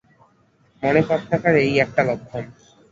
মনে 0.83 1.01
পাপ 1.07 1.21
থাকার 1.29 1.55
এই 1.63 1.73
একটা 1.83 2.01
লক্ষণ। 2.09 2.43